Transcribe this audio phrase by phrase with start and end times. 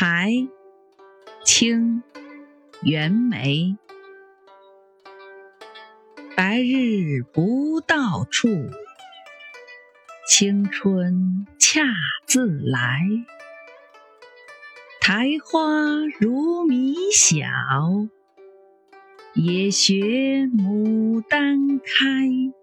[0.00, 0.30] 苔
[1.44, 2.02] 清
[2.80, 3.76] 袁枚
[6.34, 8.48] 白日不到处
[10.26, 11.82] 青春恰
[12.26, 13.02] 自来。
[15.02, 15.60] 苔花
[16.18, 17.44] 如米小
[19.34, 22.59] 也学牡丹开。